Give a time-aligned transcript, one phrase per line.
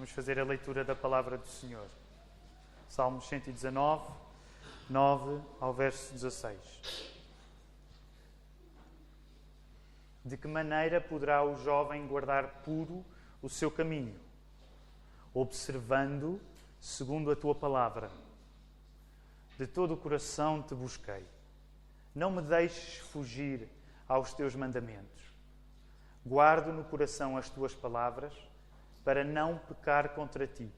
[0.00, 1.86] Vamos fazer a leitura da palavra do Senhor.
[2.88, 4.10] Salmos 119,
[4.88, 6.58] 9 ao verso 16.
[10.24, 13.04] De que maneira poderá o jovem guardar puro
[13.42, 14.18] o seu caminho?
[15.34, 16.40] Observando
[16.80, 18.10] segundo a tua palavra.
[19.58, 21.26] De todo o coração te busquei.
[22.14, 23.68] Não me deixes fugir
[24.08, 25.20] aos teus mandamentos.
[26.24, 28.32] Guardo no coração as tuas palavras
[29.04, 30.70] para não pecar contra ti.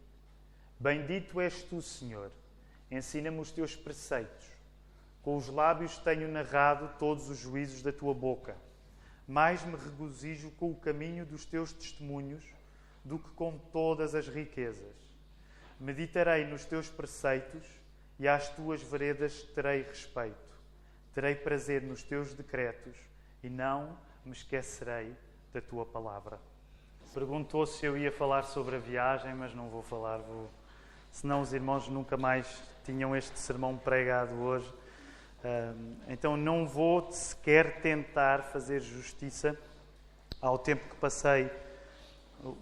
[0.79, 2.31] Bendito és tu, Senhor.
[2.91, 4.47] Ensina-me os teus preceitos.
[5.23, 8.57] Com os lábios tenho narrado todos os juízos da tua boca.
[9.27, 12.45] Mais me regozijo com o caminho dos teus testemunhos
[13.05, 14.97] do que com todas as riquezas.
[15.79, 17.65] Meditarei nos teus preceitos
[18.19, 20.37] e às tuas veredas terei respeito.
[21.15, 22.97] Terei prazer nos teus decretos
[23.43, 25.15] e não me esquecerei
[25.53, 26.39] da tua palavra.
[27.15, 30.49] Perguntou se eu ia falar sobre a viagem, mas não vou falar, vou...
[31.11, 34.73] senão os irmãos nunca mais tinham este sermão pregado hoje.
[36.09, 39.59] Então não vou sequer tentar fazer justiça
[40.41, 41.51] ao tempo que passei.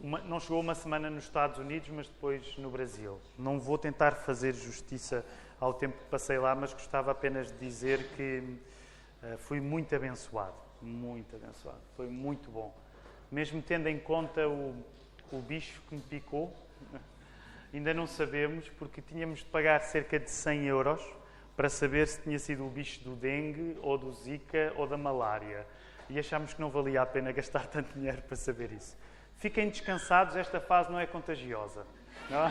[0.03, 3.21] Uma, não chegou uma semana nos Estados Unidos, mas depois no Brasil.
[3.39, 5.25] Não vou tentar fazer justiça
[5.61, 8.43] ao tempo que passei lá, mas gostava apenas de dizer que
[9.23, 10.55] uh, fui muito abençoado.
[10.83, 11.81] Muito abençoado.
[11.95, 12.75] Foi muito bom
[13.31, 14.75] mesmo tendo em conta o,
[15.31, 16.55] o bicho que me picou,
[17.72, 21.00] ainda não sabemos, porque tínhamos de pagar cerca de 100 euros
[21.56, 25.67] para saber se tinha sido o bicho do dengue, ou do zika, ou da malária.
[26.09, 28.97] E achámos que não valia a pena gastar tanto dinheiro para saber isso.
[29.37, 31.87] Fiquem descansados, esta fase não é contagiosa.
[32.28, 32.50] Não?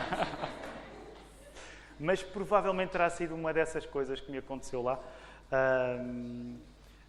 [1.98, 4.98] Mas provavelmente terá sido uma dessas coisas que me aconteceu lá.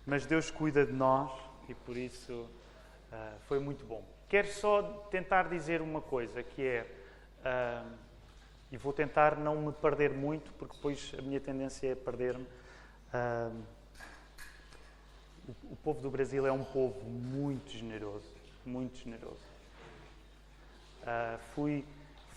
[0.05, 1.31] mas Deus cuida de nós
[1.69, 2.49] e por isso
[3.11, 4.01] Uh, foi muito bom.
[4.29, 4.81] Quero só
[5.11, 6.87] tentar dizer uma coisa, que é,
[7.39, 7.91] uh,
[8.71, 12.45] e vou tentar não me perder muito, porque depois a minha tendência é perder-me.
[13.13, 13.63] Uh,
[15.45, 18.33] o, o povo do Brasil é um povo muito generoso,
[18.65, 19.43] muito generoso.
[21.53, 21.83] fui,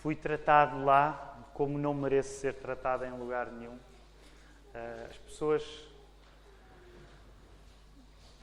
[0.03, 3.79] fui tratado lá como não mereço ser tratado em lugar nenhum.
[5.09, 5.63] as pessoas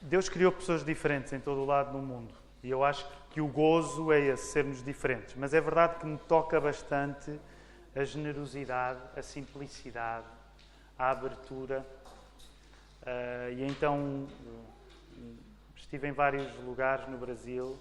[0.01, 2.33] Deus criou pessoas diferentes em todo o lado do mundo.
[2.63, 5.35] E eu acho que o gozo é esse, sermos diferentes.
[5.35, 7.39] Mas é verdade que me toca bastante
[7.95, 10.27] a generosidade, a simplicidade,
[10.97, 11.85] a abertura.
[13.01, 14.27] Uh, e então
[15.75, 17.77] estive em vários lugares no Brasil,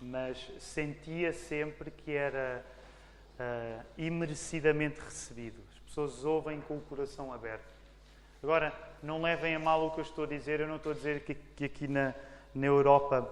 [0.00, 2.64] mas sentia sempre que era
[3.38, 5.62] uh, imerecidamente recebido.
[5.72, 7.73] As pessoas ouvem com o coração aberto.
[8.44, 10.94] Agora, não levem a mal o que eu estou a dizer, eu não estou a
[10.94, 12.12] dizer que, que aqui na,
[12.54, 13.26] na Europa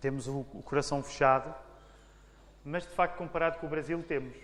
[0.00, 1.54] temos o, o coração fechado,
[2.64, 4.34] mas de facto, comparado com o Brasil, temos.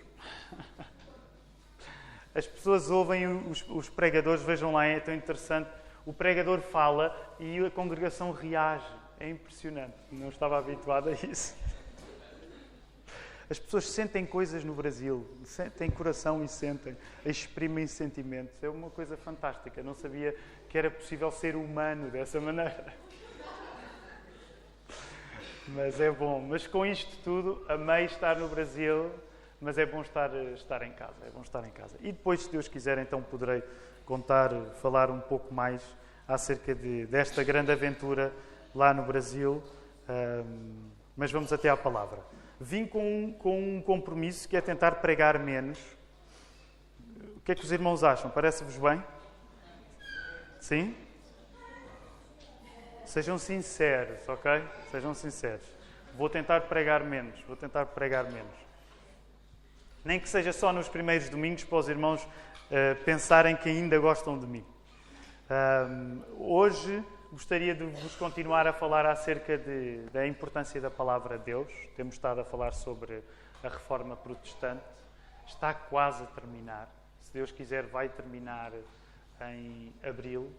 [2.35, 5.71] As pessoas ouvem os, os, pregadores, vejam lá, é tão interessante.
[6.05, 8.85] O pregador fala e a congregação reage.
[9.19, 9.95] É impressionante.
[10.11, 11.55] Não estava habituado a isso.
[13.49, 15.25] As pessoas sentem coisas no Brasil,
[15.77, 18.61] têm coração e sentem, exprimem sentimentos.
[18.61, 19.81] É uma coisa fantástica.
[19.81, 20.35] Não sabia
[20.67, 22.93] que era possível ser humano dessa maneira.
[25.69, 26.41] Mas é bom.
[26.41, 29.09] Mas com isto tudo, amei estar no Brasil,
[29.61, 31.25] mas é bom estar, estar em casa.
[31.25, 31.97] É bom estar em casa.
[32.01, 33.63] E depois, se Deus quiser, então poderei
[34.05, 35.81] contar, falar um pouco mais
[36.27, 38.33] acerca de, desta grande aventura
[38.75, 39.63] lá no Brasil.
[40.09, 42.19] Um, mas vamos até à palavra
[42.59, 45.79] vim com com um compromisso que é tentar pregar menos.
[47.35, 48.29] O que é que os irmãos acham?
[48.29, 49.03] Parece-vos bem?
[50.59, 50.95] Sim?
[53.05, 54.63] Sejam sinceros, ok?
[54.91, 55.65] Sejam sinceros.
[56.15, 57.39] Vou tentar pregar menos.
[57.47, 58.53] Vou tentar pregar menos.
[60.03, 64.37] Nem que seja só nos primeiros domingos para os irmãos uh, pensarem que ainda gostam
[64.37, 64.65] de mim.
[66.37, 71.71] Hoje gostaria de vos continuar a falar acerca de, da importância da palavra de Deus.
[71.95, 73.23] Temos estado a falar sobre
[73.63, 74.83] a reforma protestante.
[75.45, 76.89] Está quase a terminar.
[77.23, 78.71] Se Deus quiser, vai terminar
[79.41, 80.51] em abril.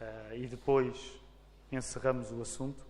[0.00, 1.20] Uh, e depois
[1.70, 2.86] encerramos o assunto.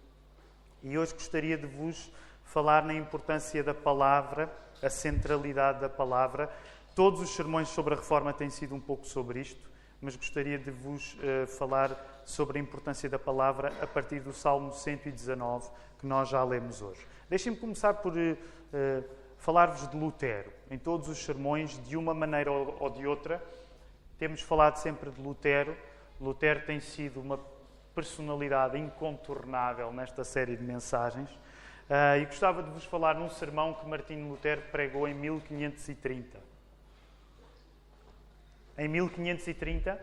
[0.83, 2.13] E hoje gostaria de vos
[2.45, 4.51] falar na importância da palavra,
[4.83, 6.49] a centralidade da palavra.
[6.95, 9.69] Todos os sermões sobre a reforma têm sido um pouco sobre isto
[10.01, 11.91] mas gostaria de vos uh, falar
[12.29, 17.07] sobre a importância da palavra a partir do Salmo 119, que nós já lemos hoje.
[17.29, 19.05] Deixem-me começar por uh,
[19.39, 20.53] falar-vos de Lutero.
[20.71, 23.43] Em todos os sermões, de uma maneira ou, de outra,
[24.19, 25.75] temos falado sempre de Lutero.
[26.21, 27.41] Lutero tem sido uma
[27.95, 31.31] personalidade incontornável nesta série de mensagens.
[31.31, 36.39] Uh, e gostava de vos falar num sermão que Martinho Lutero pregou em 1530.
[38.77, 39.99] Em 1530,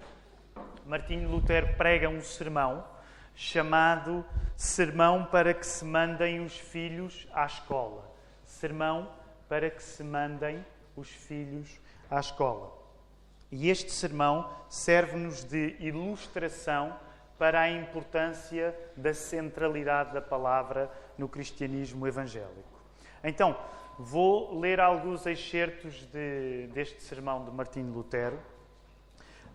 [0.85, 2.85] Martinho Lutero prega um sermão
[3.33, 4.23] chamado
[4.55, 8.09] Sermão para que se mandem os filhos à escola.
[8.45, 9.11] Sermão
[9.49, 10.65] para que se mandem
[10.95, 11.79] os filhos
[12.09, 12.71] à escola.
[13.51, 16.97] E este sermão serve-nos de ilustração
[17.37, 22.79] para a importância da centralidade da palavra no cristianismo evangélico.
[23.23, 23.57] Então,
[23.97, 28.39] vou ler alguns excertos de, deste sermão de Martinho Lutero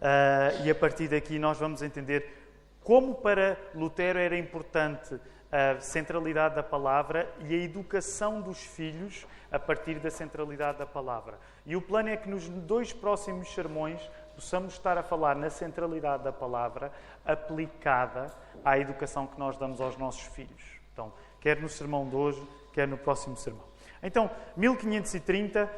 [0.00, 2.38] uh, e a partir daqui nós vamos entender
[2.82, 5.20] como para Lutero era importante
[5.52, 11.38] a centralidade da palavra e a educação dos filhos a partir da centralidade da palavra.
[11.66, 14.00] E o plano é que nos dois próximos sermões
[14.34, 16.92] possamos estar a falar na centralidade da palavra
[17.26, 18.32] aplicada
[18.64, 20.62] à educação que nós damos aos nossos filhos.
[20.92, 22.42] Então, quer no sermão de hoje,
[22.72, 23.64] quer no próximo sermão.
[24.02, 25.70] Então, 1530,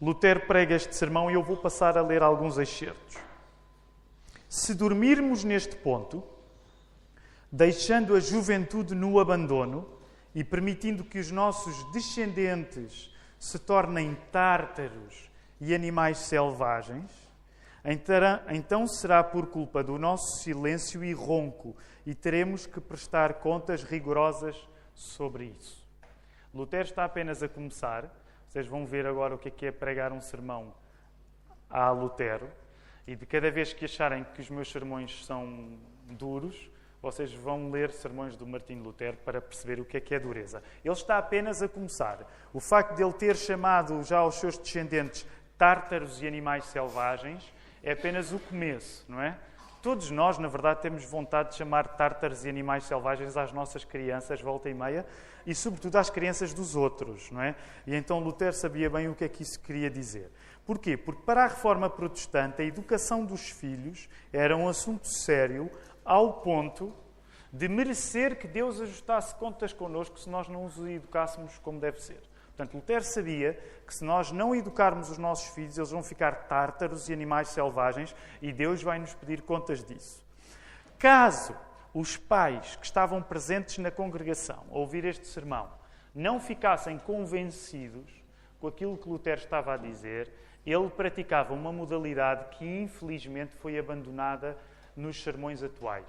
[0.00, 3.16] Lutero prega este sermão e eu vou passar a ler alguns excertos.
[4.48, 6.24] Se dormirmos neste ponto,
[7.52, 9.86] deixando a juventude no abandono
[10.34, 15.30] e permitindo que os nossos descendentes se tornem tártaros
[15.60, 17.10] e animais selvagens,
[18.50, 21.76] então será por culpa do nosso silêncio e ronco
[22.06, 24.56] e teremos que prestar contas rigorosas
[24.94, 25.84] sobre isso.
[26.54, 28.10] Lutero está apenas a começar.
[28.50, 30.74] Vocês vão ver agora o que é, que é pregar um sermão
[31.70, 32.50] a Lutero.
[33.06, 36.68] E de cada vez que acharem que os meus sermões são duros,
[37.00, 40.64] vocês vão ler sermões do Martinho Lutero para perceber o que é que é dureza.
[40.84, 42.28] Ele está apenas a começar.
[42.52, 45.24] O facto de ele ter chamado já os seus descendentes
[45.56, 47.54] tártaros e animais selvagens
[47.84, 49.38] é apenas o começo, não é?
[49.82, 54.40] Todos nós, na verdade, temos vontade de chamar tártaros e animais selvagens às nossas crianças,
[54.40, 55.06] volta e meia,
[55.46, 57.54] e sobretudo às crianças dos outros, não é?
[57.86, 60.30] E então Lutero sabia bem o que é que isso queria dizer.
[60.66, 60.98] Porquê?
[60.98, 65.70] Porque para a reforma protestante, a educação dos filhos era um assunto sério
[66.04, 66.94] ao ponto
[67.50, 72.20] de merecer que Deus ajustasse contas connosco se nós não os educássemos como deve ser.
[72.56, 77.08] Portanto, Lutero sabia que se nós não educarmos os nossos filhos, eles vão ficar tártaros
[77.08, 80.22] e animais selvagens e Deus vai nos pedir contas disso.
[80.98, 81.56] Caso
[81.92, 85.70] os pais que estavam presentes na congregação a ouvir este sermão
[86.14, 88.10] não ficassem convencidos
[88.60, 90.30] com aquilo que Lutero estava a dizer,
[90.66, 94.56] ele praticava uma modalidade que infelizmente foi abandonada
[94.94, 96.08] nos sermões atuais.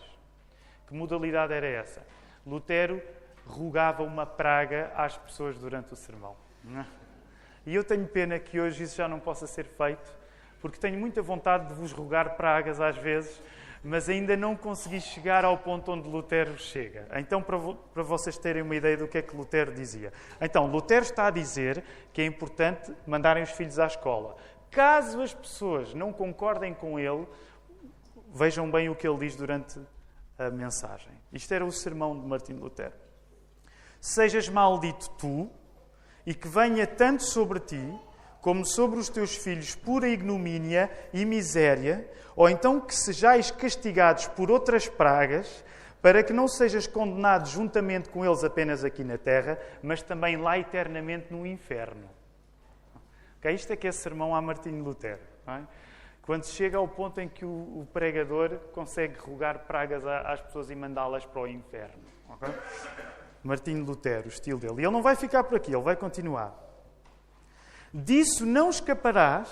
[0.87, 2.05] Que modalidade era essa?
[2.45, 3.01] Lutero
[3.51, 6.35] rogava uma praga às pessoas durante o sermão.
[7.65, 10.11] E eu tenho pena que hoje isso já não possa ser feito,
[10.59, 13.41] porque tenho muita vontade de vos rogar pragas às vezes,
[13.83, 17.07] mas ainda não consegui chegar ao ponto onde Lutero chega.
[17.15, 17.57] Então, para,
[17.93, 20.13] para vocês terem uma ideia do que é que Lutero dizia.
[20.39, 21.83] Então, Lutero está a dizer
[22.13, 24.35] que é importante mandarem os filhos à escola.
[24.69, 27.27] Caso as pessoas não concordem com ele,
[28.33, 29.79] vejam bem o que ele diz durante
[30.37, 31.11] a mensagem.
[31.33, 32.93] Isto era o sermão de Martim Lutero
[34.01, 35.49] sejas maldito tu,
[36.25, 37.99] e que venha tanto sobre ti,
[38.41, 44.49] como sobre os teus filhos, pura ignomínia e miséria, ou então que sejais castigados por
[44.49, 45.63] outras pragas,
[46.01, 50.57] para que não sejas condenado juntamente com eles apenas aqui na terra, mas também lá
[50.57, 52.09] eternamente no inferno.
[53.37, 53.53] Okay?
[53.53, 55.21] Isto é que é sermão a Martinho Lutero.
[55.47, 55.61] É?
[56.23, 61.25] Quando chega ao ponto em que o, pregador consegue rogar pragas às pessoas e mandá-las
[61.25, 62.03] para o inferno.
[62.29, 62.53] Okay?
[63.43, 64.75] Martinho Lutero, o estilo dele.
[64.77, 66.55] E ele não vai ficar por aqui, ele vai continuar.
[67.93, 69.49] Disso não escaparás,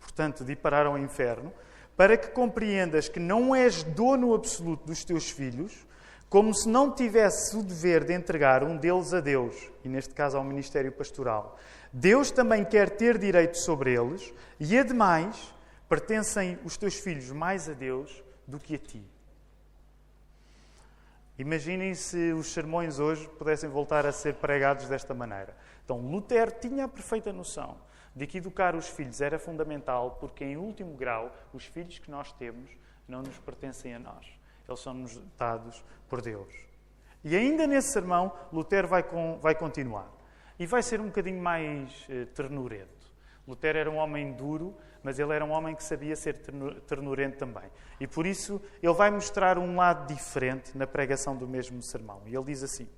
[0.00, 1.52] portanto, de ir parar ao inferno,
[1.96, 5.86] para que compreendas que não és dono absoluto dos teus filhos,
[6.28, 9.54] como se não tivesse o dever de entregar um deles a Deus,
[9.84, 11.58] e neste caso ao ministério pastoral.
[11.92, 15.54] Deus também quer ter direito sobre eles, e ademais,
[15.88, 19.11] pertencem os teus filhos mais a Deus do que a ti.
[21.42, 25.56] Imaginem se os sermões hoje pudessem voltar a ser pregados desta maneira.
[25.84, 27.76] Então, Lutero tinha a perfeita noção
[28.14, 32.30] de que educar os filhos era fundamental, porque, em último grau, os filhos que nós
[32.34, 32.70] temos
[33.08, 34.24] não nos pertencem a nós.
[34.68, 36.54] Eles são-nos dados por Deus.
[37.24, 40.08] E ainda nesse sermão, Lutero vai, com, vai continuar.
[40.60, 43.11] E vai ser um bocadinho mais eh, ternurento.
[43.46, 46.38] Lutero era um homem duro, mas ele era um homem que sabia ser
[46.86, 47.64] ternurento também.
[47.98, 52.22] E por isso ele vai mostrar um lado diferente na pregação do mesmo sermão.
[52.26, 52.88] E ele diz assim: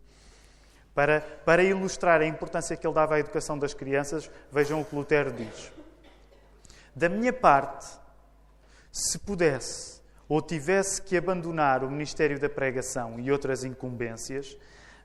[0.95, 4.95] para, para ilustrar a importância que ele dava à educação das crianças, vejam o que
[4.95, 5.73] Lutero diz.
[6.95, 7.87] Da minha parte,
[8.93, 14.57] se pudesse ou tivesse que abandonar o ministério da pregação e outras incumbências,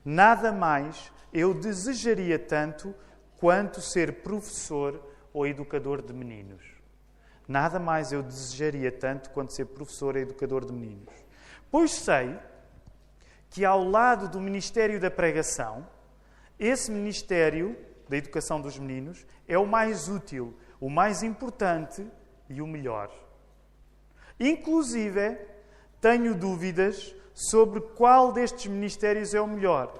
[0.04, 2.94] Nada mais eu desejaria tanto
[3.36, 5.00] quanto ser professor
[5.32, 6.62] ou educador de meninos.
[7.46, 11.12] Nada mais eu desejaria tanto quanto ser professor ou educador de meninos.
[11.70, 12.38] Pois sei
[13.50, 15.86] que ao lado do ministério da pregação,
[16.58, 17.76] esse ministério
[18.08, 22.06] da educação dos meninos é o mais útil, o mais importante
[22.48, 23.10] e o melhor.
[24.38, 25.38] Inclusive,
[26.00, 29.92] tenho dúvidas sobre qual destes ministérios é o melhor,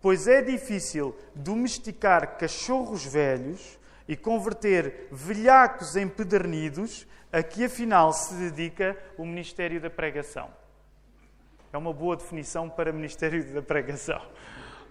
[0.00, 3.78] pois é difícil domesticar cachorros velhos
[4.08, 10.48] e converter velhacos empedernidos a que afinal se dedica o ministério da pregação.
[11.70, 14.20] É uma boa definição para ministério da pregação.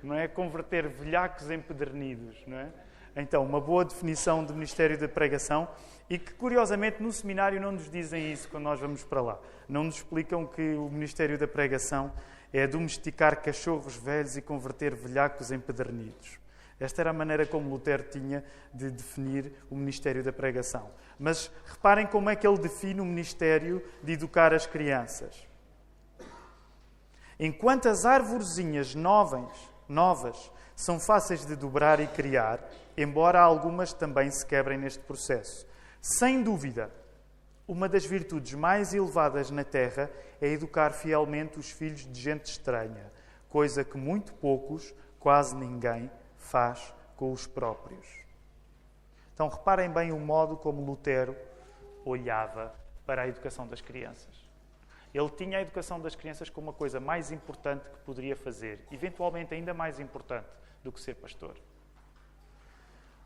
[0.03, 2.69] Não é converter velhacos empedernidos, não é?
[3.15, 5.67] Então, uma boa definição do ministério da pregação
[6.07, 9.39] e que, curiosamente, no seminário não nos dizem isso quando nós vamos para lá.
[9.67, 12.13] Não nos explicam que o ministério da pregação
[12.53, 16.39] é domesticar cachorros velhos e converter velhacos empedernidos.
[16.79, 18.43] Esta era a maneira como Lutero tinha
[18.73, 20.91] de definir o ministério da pregação.
[21.17, 25.47] Mas reparem como é que ele define o ministério de educar as crianças.
[27.39, 29.51] Enquanto as arvorezinhas novas,
[29.87, 32.63] novas são fáceis de dobrar e criar,
[32.95, 35.65] embora algumas também se quebrem neste processo.
[35.99, 36.91] Sem dúvida,
[37.67, 43.11] uma das virtudes mais elevadas na Terra é educar fielmente os filhos de gente estranha,
[43.49, 46.09] coisa que muito poucos, quase ninguém,
[46.47, 48.07] faz com os próprios.
[49.33, 51.35] Então reparem bem o modo como Lutero
[52.05, 52.73] olhava
[53.05, 54.47] para a educação das crianças.
[55.13, 59.53] Ele tinha a educação das crianças como uma coisa mais importante que poderia fazer, eventualmente
[59.53, 60.47] ainda mais importante
[60.83, 61.55] do que ser pastor.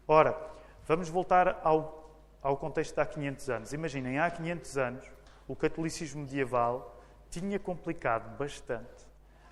[0.07, 0.37] Ora,
[0.85, 3.73] vamos voltar ao, ao contexto de há 500 anos.
[3.73, 5.11] Imaginem, há 500 anos,
[5.47, 9.05] o catolicismo medieval tinha complicado bastante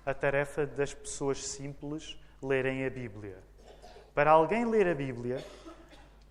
[0.04, 3.49] a tarefa das pessoas simples lerem a Bíblia.
[4.14, 5.44] Para alguém ler a Bíblia,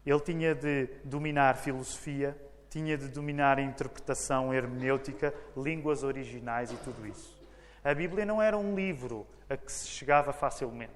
[0.05, 2.35] ele tinha de dominar filosofia,
[2.69, 7.39] tinha de dominar a interpretação hermenêutica, línguas originais e tudo isso.
[7.83, 10.93] A Bíblia não era um livro a que se chegava facilmente.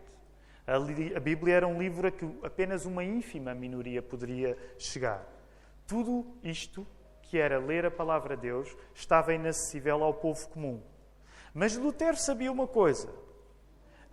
[0.68, 5.26] A Bíblia era um livro a que apenas uma ínfima minoria poderia chegar.
[5.88, 6.88] Tudo isto,
[7.24, 10.82] que era ler a palavra de Deus, estava inacessível ao povo comum.
[11.54, 13.10] Mas Lutero sabia uma coisa: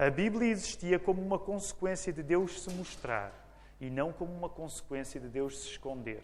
[0.01, 3.35] a Bíblia existia como uma consequência de Deus se mostrar
[3.79, 6.23] e não como uma consequência de Deus se esconder.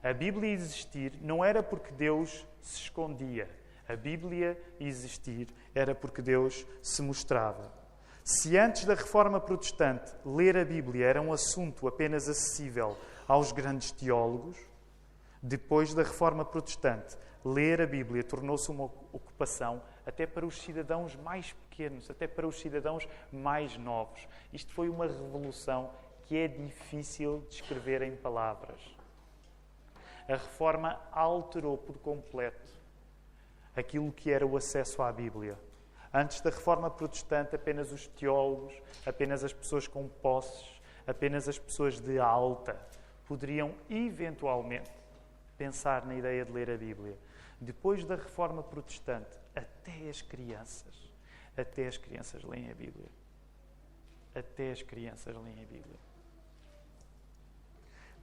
[0.00, 3.50] A Bíblia existir não era porque Deus se escondia.
[3.88, 7.72] A Bíblia existir era porque Deus se mostrava.
[8.22, 13.90] Se antes da reforma protestante ler a Bíblia era um assunto apenas acessível aos grandes
[13.90, 14.56] teólogos,
[15.42, 21.52] depois da reforma protestante, ler a Bíblia tornou-se uma ocupação até para os cidadãos mais
[21.70, 24.26] pequenos, até para os cidadãos mais novos.
[24.52, 25.90] Isto foi uma revolução
[26.24, 28.80] que é difícil de escrever em palavras.
[30.28, 32.70] A reforma alterou por completo
[33.74, 35.58] aquilo que era o acesso à Bíblia.
[36.12, 38.74] Antes da reforma protestante, apenas os teólogos,
[39.06, 42.76] apenas as pessoas com posses, apenas as pessoas de alta
[43.26, 44.90] poderiam eventualmente
[45.56, 47.16] pensar na ideia de ler a Bíblia.
[47.60, 51.09] Depois da reforma protestante, até as crianças,
[51.56, 53.08] até as crianças leem a Bíblia.
[54.34, 55.98] Até as crianças leem a Bíblia.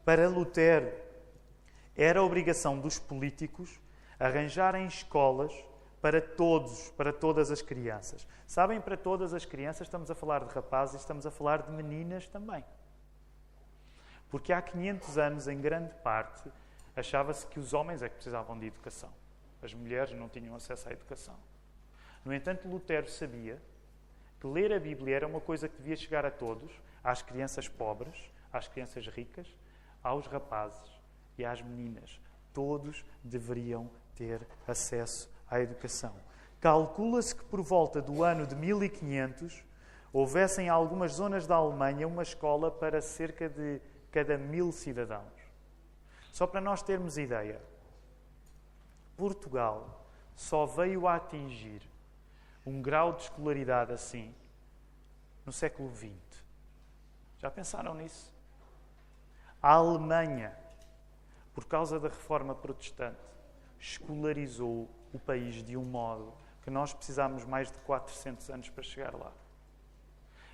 [0.05, 0.93] Para Lutero,
[1.95, 3.79] era obrigação dos políticos
[4.19, 5.51] arranjarem escolas
[6.01, 8.25] para todos, para todas as crianças.
[8.45, 12.27] Sabem, para todas as crianças, estamos a falar de rapazes estamos a falar de meninas
[12.27, 12.63] também.
[14.29, 16.51] Porque há 500 anos, em grande parte,
[16.95, 19.11] achava-se que os homens é que precisavam de educação.
[19.61, 21.35] As mulheres não tinham acesso à educação.
[22.27, 23.57] No entanto, Lutero sabia
[24.37, 26.69] que ler a Bíblia era uma coisa que devia chegar a todos,
[27.01, 28.19] às crianças pobres,
[28.51, 29.47] às crianças ricas,
[30.03, 30.91] aos rapazes
[31.37, 32.19] e às meninas.
[32.53, 36.13] Todos deveriam ter acesso à educação.
[36.59, 39.63] Calcula-se que por volta do ano de 1500
[40.11, 43.79] houvesse em algumas zonas da Alemanha uma escola para cerca de
[44.11, 45.31] cada mil cidadãos.
[46.33, 47.61] Só para nós termos ideia,
[49.15, 50.05] Portugal
[50.35, 51.81] só veio a atingir
[52.67, 54.35] um grau de escolaridade assim
[55.45, 56.11] no século XX.
[57.39, 58.35] Já pensaram nisso?
[59.63, 60.53] A Alemanha,
[61.53, 63.17] por causa da reforma protestante,
[63.79, 69.15] escolarizou o país de um modo que nós precisamos mais de 400 anos para chegar
[69.15, 69.31] lá.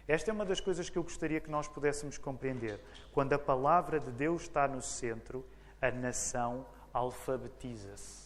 [0.08, 2.80] Esta é uma das coisas que eu gostaria que nós pudéssemos compreender.
[3.12, 5.44] Quando a palavra de Deus está no centro,
[5.82, 8.23] a nação alfabetiza-se.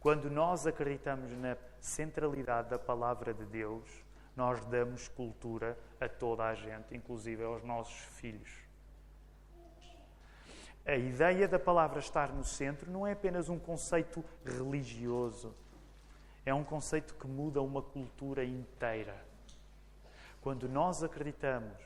[0.00, 3.84] Quando nós acreditamos na centralidade da palavra de Deus,
[4.36, 8.48] nós damos cultura a toda a gente, inclusive aos nossos filhos.
[10.86, 15.54] A ideia da palavra estar no centro não é apenas um conceito religioso,
[16.46, 19.14] é um conceito que muda uma cultura inteira.
[20.40, 21.76] Quando nós acreditamos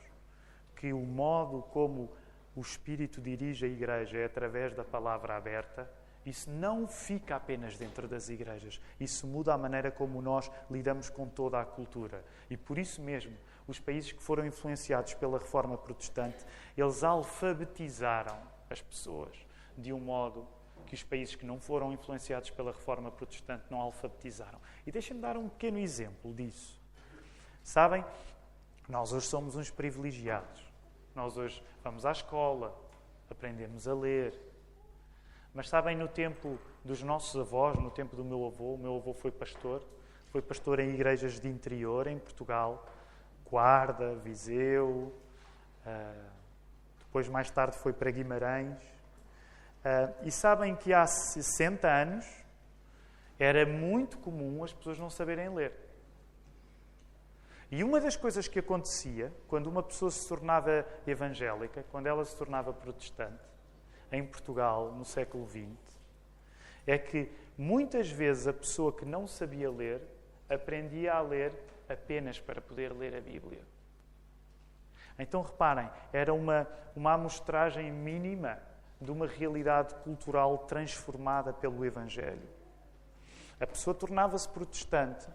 [0.75, 2.11] que o modo como
[2.55, 5.89] o Espírito dirige a igreja é através da palavra aberta,
[6.25, 8.79] isso não fica apenas dentro das igrejas.
[8.99, 12.23] Isso muda a maneira como nós lidamos com toda a cultura.
[12.49, 13.35] E por isso mesmo,
[13.67, 16.45] os países que foram influenciados pela reforma protestante,
[16.77, 18.37] eles alfabetizaram
[18.69, 19.35] as pessoas
[19.77, 20.47] de um modo
[20.85, 24.59] que os países que não foram influenciados pela reforma protestante não alfabetizaram.
[24.85, 26.81] E deixem-me dar um pequeno exemplo disso.
[27.63, 28.03] Sabem,
[28.87, 30.61] nós hoje somos uns privilegiados.
[31.15, 32.77] Nós hoje vamos à escola,
[33.29, 34.52] aprendemos a ler,
[35.53, 39.13] mas sabem, no tempo dos nossos avós, no tempo do meu avô, o meu avô
[39.13, 39.83] foi pastor,
[40.31, 42.87] foi pastor em igrejas de interior, em Portugal,
[43.49, 45.13] Guarda, Viseu,
[45.85, 46.31] uh,
[46.99, 48.81] depois mais tarde foi para Guimarães.
[49.85, 52.25] Uh, e sabem que há 60 anos
[53.37, 55.71] era muito comum as pessoas não saberem ler.
[57.69, 62.35] E uma das coisas que acontecia quando uma pessoa se tornava evangélica, quando ela se
[62.35, 63.52] tornava protestante,
[64.13, 65.67] em Portugal no século XX
[66.85, 70.01] é que muitas vezes a pessoa que não sabia ler
[70.49, 71.53] aprendia a ler
[71.89, 73.61] apenas para poder ler a Bíblia.
[75.17, 78.59] Então reparem, era uma, uma amostragem mínima
[78.99, 82.47] de uma realidade cultural transformada pelo Evangelho.
[83.59, 85.27] A pessoa tornava-se protestante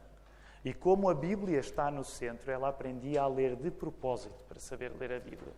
[0.64, 4.92] e, como a Bíblia está no centro, ela aprendia a ler de propósito para saber
[4.98, 5.52] ler a Bíblia.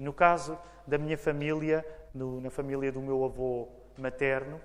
[0.00, 4.58] No caso da minha família, no, na família do meu avô materno,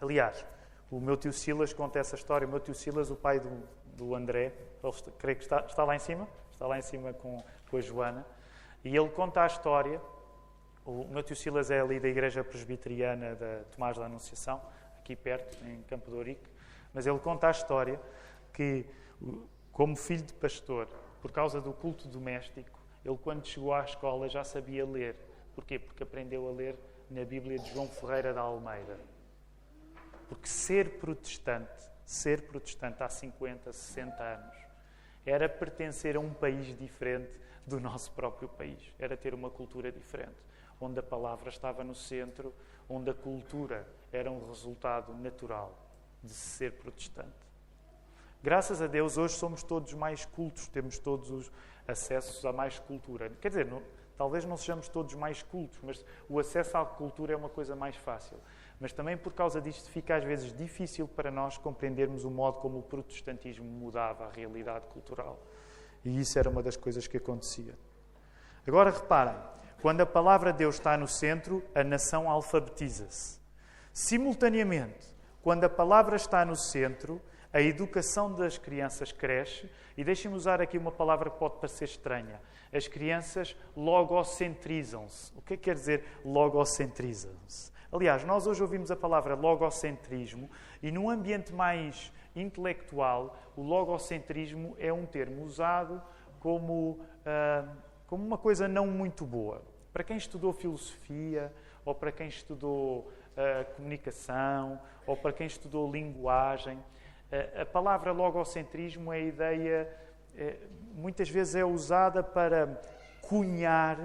[0.00, 0.46] aliás,
[0.88, 2.46] o meu tio Silas conta essa história.
[2.46, 3.50] O meu tio Silas, o pai do,
[3.96, 7.12] do André, ele está, creio que está, está lá em cima, está lá em cima
[7.12, 8.24] com, com a Joana,
[8.84, 10.00] e ele conta a história.
[10.86, 14.62] O meu tio Silas é ali da Igreja Presbiteriana da Tomás da Anunciação,
[15.00, 16.48] aqui perto, em Campo de Ourique,
[16.94, 18.00] mas ele conta a história
[18.52, 18.86] que,
[19.72, 20.86] como filho de pastor,
[21.20, 22.77] por causa do culto doméstico,
[23.08, 25.16] ele, quando chegou à escola, já sabia ler.
[25.54, 25.78] Porquê?
[25.78, 26.76] Porque aprendeu a ler
[27.10, 28.98] na Bíblia de João Ferreira da Almeida.
[30.28, 34.56] Porque ser protestante, ser protestante há 50, 60 anos,
[35.24, 37.32] era pertencer a um país diferente
[37.66, 38.94] do nosso próprio país.
[38.98, 40.36] Era ter uma cultura diferente,
[40.80, 42.54] onde a palavra estava no centro,
[42.88, 45.76] onde a cultura era um resultado natural
[46.22, 47.48] de ser protestante.
[48.42, 51.50] Graças a Deus, hoje somos todos mais cultos, temos todos os,
[51.88, 53.30] acessos a mais cultura.
[53.40, 53.82] Quer dizer, não,
[54.16, 57.96] talvez não sejamos todos mais cultos, mas o acesso à cultura é uma coisa mais
[57.96, 58.38] fácil.
[58.78, 62.78] Mas também por causa disto fica às vezes difícil para nós compreendermos o modo como
[62.78, 65.42] o protestantismo mudava a realidade cultural.
[66.04, 67.76] E isso era uma das coisas que acontecia.
[68.66, 69.34] Agora reparem,
[69.80, 73.40] quando a palavra de Deus está no centro, a nação alfabetiza-se.
[73.92, 77.20] Simultaneamente, quando a palavra está no centro,
[77.58, 82.40] a educação das crianças cresce, e deixem-me usar aqui uma palavra que pode parecer estranha.
[82.72, 85.32] As crianças logocentrizam-se.
[85.36, 87.72] O que é que quer dizer logocentrizam-se?
[87.90, 90.48] Aliás, nós hoje ouvimos a palavra logocentrismo
[90.80, 96.00] e num ambiente mais intelectual, o logocentrismo é um termo usado
[96.38, 99.62] como, uh, como uma coisa não muito boa.
[99.92, 101.52] Para quem estudou filosofia,
[101.84, 106.78] ou para quem estudou uh, comunicação, ou para quem estudou linguagem,
[107.60, 109.96] a palavra logocentrismo é a ideia,
[110.36, 110.56] é,
[110.94, 112.80] muitas vezes é usada para
[113.20, 113.98] cunhar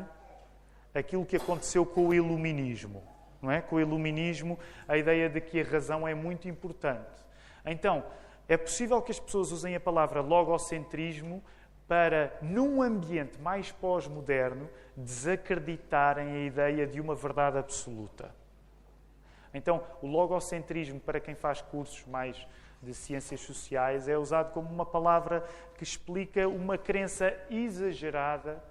[0.93, 3.03] aquilo que aconteceu com o iluminismo.
[3.41, 3.61] Não é?
[3.61, 4.57] Com o iluminismo,
[4.87, 7.23] a ideia de que a razão é muito importante.
[7.65, 8.03] Então,
[8.47, 11.43] é possível que as pessoas usem a palavra logocentrismo
[11.87, 18.33] para, num ambiente mais pós-moderno, desacreditarem a ideia de uma verdade absoluta.
[19.53, 22.47] Então, o logocentrismo, para quem faz cursos mais
[22.83, 25.43] de ciências sociais é usado como uma palavra
[25.75, 28.63] que explica uma crença exagerada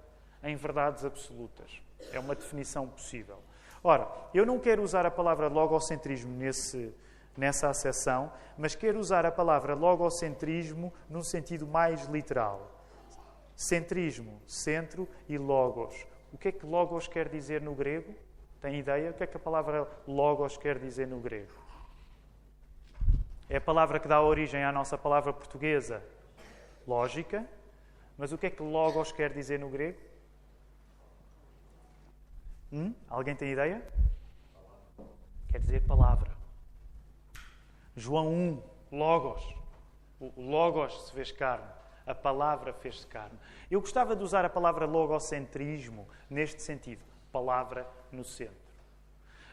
[0.42, 1.81] em verdades absolutas.
[2.12, 3.38] É uma definição possível.
[3.83, 6.94] Ora, eu não quero usar a palavra logocentrismo nesse,
[7.37, 12.70] nessa acessão, mas quero usar a palavra logocentrismo num sentido mais literal.
[13.57, 16.07] Centrismo, centro e logos.
[16.33, 18.14] O que é que logos quer dizer no grego?
[18.61, 19.11] Tem ideia?
[19.11, 21.62] O que é que a palavra logos quer dizer no grego?
[23.53, 26.03] É a palavra que dá origem à nossa palavra portuguesa,
[26.88, 27.47] lógica.
[28.17, 30.01] Mas o que é que logos quer dizer no grego?
[32.73, 32.95] Hum?
[33.11, 33.87] Alguém tem ideia?
[35.51, 36.31] Quer dizer palavra.
[37.95, 39.55] João 1, Logos.
[40.19, 41.69] O Logos se fez carne.
[42.07, 43.38] A palavra fez-se carne.
[43.71, 47.05] Eu gostava de usar a palavra logocentrismo neste sentido.
[47.31, 48.57] Palavra no centro.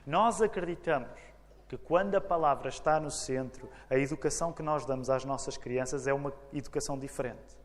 [0.08, 1.29] Nós acreditamos
[1.70, 6.08] que quando a palavra está no centro, a educação que nós damos às nossas crianças
[6.08, 7.56] é uma educação diferente.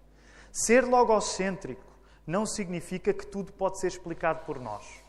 [0.53, 1.83] Ser logocêntrico
[2.27, 5.03] não significa que tudo pode ser explicado por nós.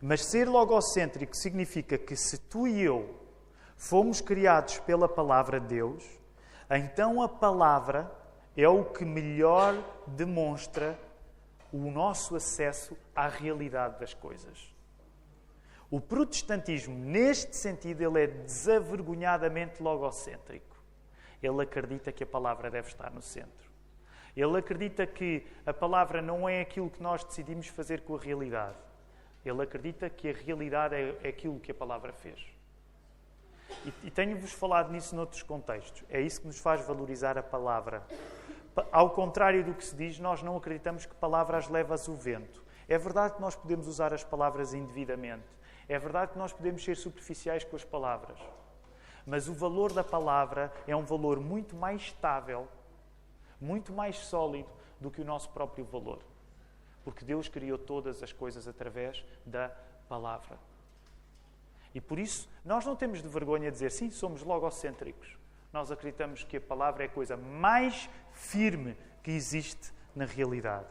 [0.00, 3.14] Mas ser logocêntrico significa que se tu e eu
[3.76, 6.02] fomos criados pela palavra de Deus,
[6.70, 8.10] então a palavra
[8.56, 9.74] é o que melhor
[10.06, 10.98] demonstra
[11.70, 14.75] o nosso acesso à realidade das coisas.
[15.90, 20.76] O protestantismo, neste sentido, ele é desavergonhadamente logocêntrico.
[21.42, 23.70] Ele acredita que a palavra deve estar no centro.
[24.36, 28.76] Ele acredita que a palavra não é aquilo que nós decidimos fazer com a realidade.
[29.44, 32.44] Ele acredita que a realidade é, é aquilo que a palavra fez.
[34.04, 36.04] E, tenho-vos falado nisso noutros contextos.
[36.08, 38.02] É isso que nos faz valorizar a palavra.
[38.92, 42.64] Ao contrário do que se diz, nós não acreditamos que palavras levas o vento.
[42.88, 45.44] É verdade que nós podemos usar as palavras indevidamente.
[45.88, 48.38] É verdade que nós podemos ser superficiais com as palavras,
[49.24, 52.68] mas o valor da palavra é um valor muito mais estável,
[53.60, 54.68] muito mais sólido
[55.00, 56.20] do que o nosso próprio valor.
[57.04, 59.70] Porque Deus criou todas as coisas através da
[60.08, 60.58] palavra.
[61.94, 65.36] E por isso, nós não temos de vergonha de dizer sim, somos logocêntricos.
[65.72, 70.86] Nós acreditamos que a palavra é a coisa mais firme que existe na realidade.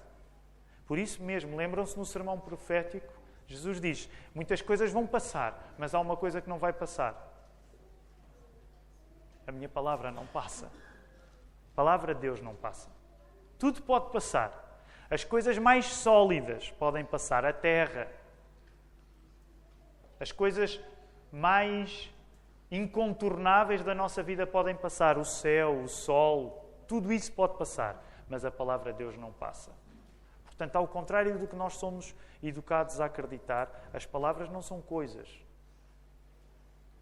[0.87, 3.11] Por isso mesmo, lembram-se no sermão profético
[3.47, 7.33] Jesus diz: muitas coisas vão passar, mas há uma coisa que não vai passar.
[9.47, 10.65] A minha palavra não passa.
[10.65, 12.89] A palavra de Deus não passa.
[13.59, 14.63] Tudo pode passar.
[15.09, 17.45] As coisas mais sólidas podem passar.
[17.45, 18.07] A terra.
[20.19, 20.79] As coisas
[21.31, 22.11] mais
[22.71, 25.17] incontornáveis da nossa vida podem passar.
[25.17, 26.65] O céu, o sol.
[26.87, 28.03] Tudo isso pode passar.
[28.27, 29.71] Mas a palavra de Deus não passa.
[30.57, 35.27] Portanto, ao contrário do que nós somos educados a acreditar, as palavras não são coisas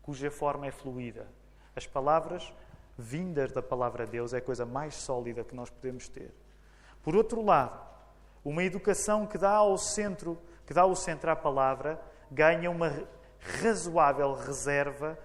[0.02, 1.28] cuja forma é fluida.
[1.76, 2.54] As palavras
[2.98, 6.32] vindas da palavra de Deus é a coisa mais sólida que nós podemos ter.
[7.02, 7.80] Por outro lado,
[8.44, 10.38] uma educação que dá ao centro,
[10.68, 13.08] que dá ao centro à palavra, ganha uma
[13.62, 15.18] razoável reserva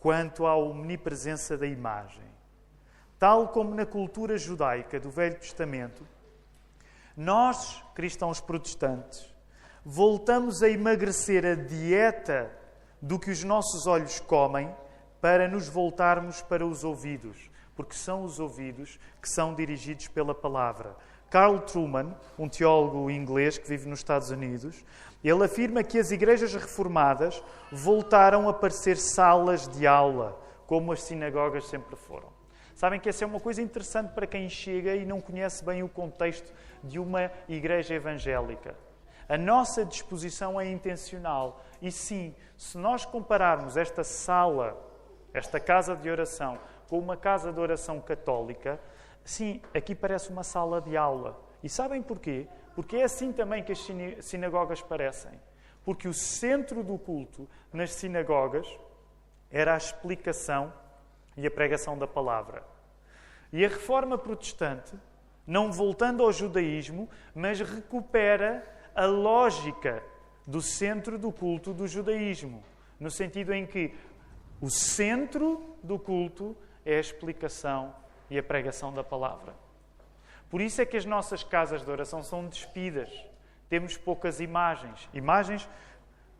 [0.00, 2.24] quanto à omnipresença da imagem.
[3.18, 6.06] Tal como na cultura judaica do Velho Testamento,
[7.16, 9.32] nós, cristãos protestantes,
[9.84, 12.50] voltamos a emagrecer a dieta
[13.00, 14.74] do que os nossos olhos comem
[15.20, 20.96] para nos voltarmos para os ouvidos, porque são os ouvidos que são dirigidos pela palavra.
[21.30, 24.84] Carl Truman, um teólogo inglês que vive nos Estados Unidos,
[25.22, 31.66] ele afirma que as igrejas reformadas voltaram a parecer salas de aula, como as sinagogas
[31.66, 32.28] sempre foram.
[32.74, 35.88] Sabem que essa é uma coisa interessante para quem chega e não conhece bem o
[35.88, 36.52] contexto
[36.84, 38.76] de uma igreja evangélica.
[39.28, 41.64] A nossa disposição é intencional.
[41.80, 44.76] E sim, se nós compararmos esta sala,
[45.32, 48.78] esta casa de oração, com uma casa de oração católica,
[49.24, 51.40] sim, aqui parece uma sala de aula.
[51.62, 52.46] E sabem porquê?
[52.74, 53.86] Porque é assim também que as
[54.20, 55.32] sinagogas parecem.
[55.84, 58.66] Porque o centro do culto nas sinagogas
[59.50, 60.72] era a explicação
[61.36, 62.62] e a pregação da palavra.
[63.52, 64.94] E a reforma protestante,
[65.46, 70.02] não voltando ao judaísmo, mas recupera a lógica
[70.46, 72.62] do centro do culto do judaísmo,
[72.98, 73.94] no sentido em que
[74.60, 77.94] o centro do culto é a explicação
[78.30, 79.54] e a pregação da palavra.
[80.48, 83.10] Por isso é que as nossas casas de oração são despidas.
[83.68, 85.08] Temos poucas imagens.
[85.12, 85.68] Imagens,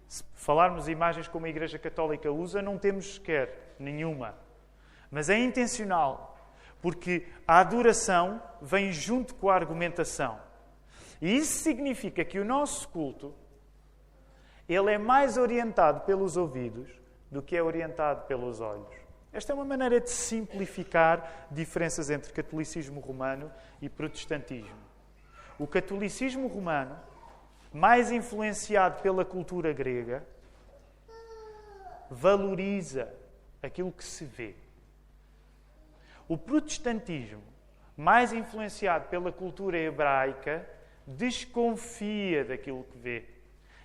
[0.06, 4.34] se falarmos imagens como a Igreja Católica usa, não temos sequer nenhuma.
[5.10, 6.33] Mas é intencional,
[6.84, 10.38] porque a adoração vem junto com a argumentação.
[11.18, 13.34] E isso significa que o nosso culto
[14.68, 16.90] ele é mais orientado pelos ouvidos
[17.30, 18.94] do que é orientado pelos olhos.
[19.32, 24.76] Esta é uma maneira de simplificar diferenças entre catolicismo romano e protestantismo.
[25.58, 27.00] O catolicismo romano,
[27.72, 30.22] mais influenciado pela cultura grega,
[32.10, 33.08] valoriza
[33.62, 34.54] aquilo que se vê.
[36.28, 37.42] O protestantismo,
[37.96, 40.68] mais influenciado pela cultura hebraica,
[41.06, 43.24] desconfia daquilo que vê.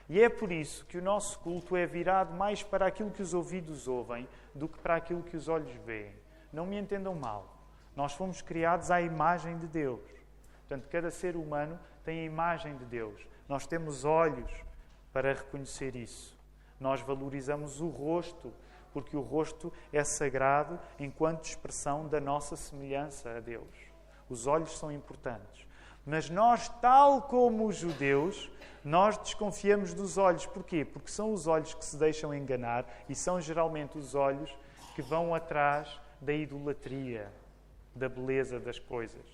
[0.08, 3.34] E é por isso que o nosso culto é virado mais para aquilo que os
[3.34, 6.14] ouvidos ouvem do que para aquilo que os olhos veem.
[6.52, 7.60] Não me entendam mal.
[7.96, 10.02] Nós fomos criados à imagem de Deus.
[10.62, 13.22] Portanto, cada ser humano tem a imagem de Deus.
[13.48, 14.52] Nós temos olhos
[15.14, 16.38] para reconhecer isso.
[16.80, 18.54] Nós valorizamos o rosto
[18.94, 23.68] porque o rosto é sagrado enquanto expressão da nossa semelhança a Deus.
[24.30, 25.68] Os olhos são importantes.
[26.06, 28.50] Mas nós, tal como os judeus,
[28.84, 30.46] nós desconfiamos dos olhos.
[30.46, 30.86] Porquê?
[30.86, 34.56] Porque são os olhos que se deixam enganar e são geralmente os olhos
[34.96, 37.32] que vão atrás da idolatria,
[37.96, 39.26] da beleza das coisas.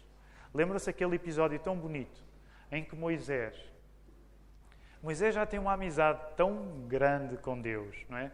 [0.54, 2.24] Lembram-se aquele episódio tão bonito
[2.72, 3.76] em que Moisés
[5.06, 8.32] Moisés já tem uma amizade tão grande com Deus, não é?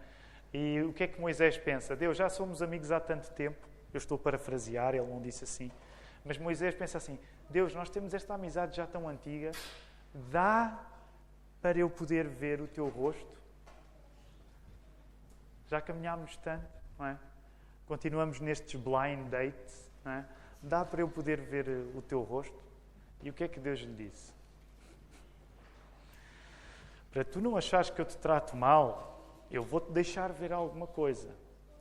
[0.53, 1.95] E o que é que Moisés pensa?
[1.95, 3.67] Deus, já somos amigos há tanto tempo.
[3.93, 5.71] Eu estou a parafrasear, ele não disse assim.
[6.25, 9.51] Mas Moisés pensa assim: Deus, nós temos esta amizade já tão antiga,
[10.13, 10.77] dá
[11.61, 13.39] para eu poder ver o teu rosto?
[15.67, 16.67] Já caminhámos tanto,
[16.99, 17.17] não é?
[17.85, 20.25] Continuamos nestes blind dates, não é?
[20.61, 22.57] Dá para eu poder ver o teu rosto?
[23.23, 24.33] E o que é que Deus lhe disse?
[27.11, 29.20] Para tu não achares que eu te trato mal,
[29.51, 31.29] eu vou-te deixar ver alguma coisa.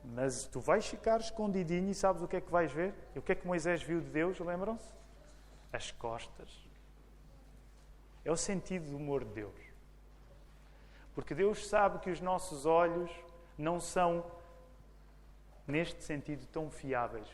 [0.03, 2.93] Mas tu vais ficar escondidinho e sabes o que é que vais ver?
[3.15, 4.93] E o que é que Moisés viu de Deus, lembram-se?
[5.71, 6.69] As costas.
[8.25, 9.71] É o sentido do humor de Deus.
[11.13, 13.11] Porque Deus sabe que os nossos olhos
[13.57, 14.25] não são,
[15.67, 17.27] neste sentido, tão fiáveis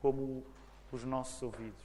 [0.00, 0.44] como
[0.90, 1.84] os nossos ouvidos.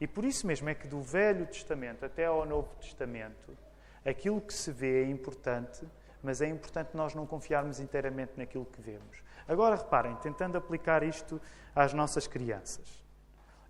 [0.00, 3.56] E por isso mesmo é que do Velho Testamento até ao Novo Testamento,
[4.04, 5.86] aquilo que se vê é importante,
[6.22, 9.22] mas é importante nós não confiarmos inteiramente naquilo que vemos.
[9.48, 11.40] Agora reparem, tentando aplicar isto
[11.74, 13.04] às nossas crianças.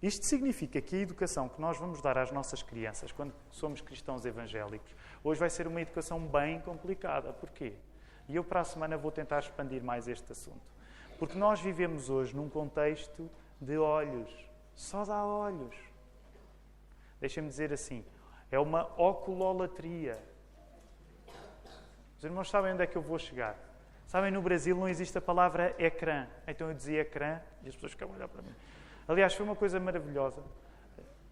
[0.02, 4.24] Isto significa que a educação que nós vamos dar às nossas crianças quando somos cristãos
[4.24, 7.32] evangélicos, hoje vai ser uma educação bem complicada.
[7.32, 7.74] Porquê?
[8.28, 10.60] E eu para a semana vou tentar expandir mais este assunto.
[11.18, 13.30] Porque nós vivemos hoje num contexto
[13.60, 14.30] de olhos.
[14.74, 15.74] Só dá olhos.
[17.20, 18.04] Deixem-me dizer assim:
[18.50, 20.22] é uma oculolatria.
[22.18, 23.56] Os irmãos sabem onde é que eu vou chegar.
[24.06, 26.26] Sabem, no Brasil não existe a palavra ecrã.
[26.46, 28.54] Então eu dizia ecrã e as pessoas ficavam a olhar para mim.
[29.08, 30.42] Aliás, foi uma coisa maravilhosa.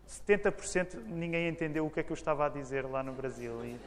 [0.09, 3.65] 70% ninguém entendeu o que é que eu estava a dizer lá no Brasil.
[3.65, 3.79] E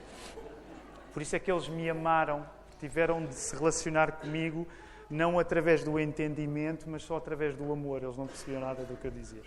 [1.13, 2.45] por isso é que eles me amaram,
[2.79, 4.67] tiveram de se relacionar comigo,
[5.09, 8.03] não através do entendimento, mas só através do amor.
[8.03, 9.43] Eles não percebiam nada do que eu dizia.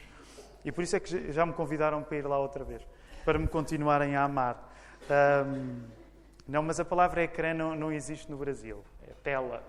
[0.65, 2.83] E por isso é que já me convidaram para ir lá outra vez
[3.25, 4.73] para me continuarem a amar.
[5.47, 5.83] Um,
[6.47, 8.85] não, mas a palavra ecrã não, não existe no Brasil.
[9.07, 9.63] É tela.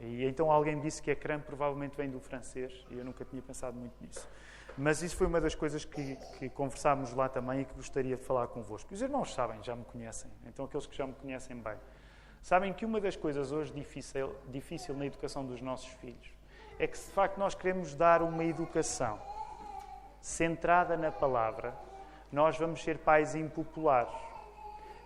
[0.00, 3.76] E então alguém disse que ecrã provavelmente vem do francês e eu nunca tinha pensado
[3.76, 4.28] muito nisso.
[4.76, 8.22] Mas isso foi uma das coisas que, que conversámos lá também e que gostaria de
[8.22, 8.94] falar convosco.
[8.94, 11.76] Os irmãos sabem, já me conhecem, então aqueles que já me conhecem bem,
[12.40, 16.30] sabem que uma das coisas hoje difícil, difícil na educação dos nossos filhos
[16.78, 19.20] é que, de facto, nós queremos dar uma educação
[20.20, 21.74] centrada na palavra
[22.30, 24.12] nós vamos ser pais impopulares.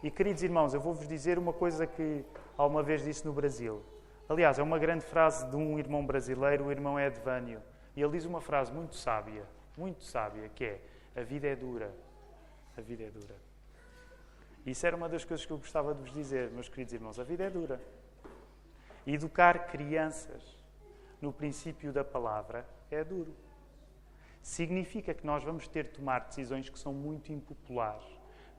[0.03, 2.25] E, queridos irmãos, eu vou-vos dizer uma coisa que
[2.57, 3.81] alguma vez disse no Brasil.
[4.29, 7.63] Aliás, é uma grande frase de um irmão brasileiro, o irmão Edvânio.
[7.95, 9.45] E ele diz uma frase muito sábia,
[9.77, 10.81] muito sábia, que é:
[11.15, 11.95] A vida é dura.
[12.77, 13.37] A vida é dura.
[14.67, 17.21] Isso era uma das coisas que eu gostava de vos dizer, meus queridos irmãos.
[17.21, 17.81] A vida é dura.
[19.07, 20.43] Educar crianças
[21.21, 23.33] no princípio da palavra é duro
[24.43, 28.12] significa que nós vamos ter de tomar decisões que são muito impopulares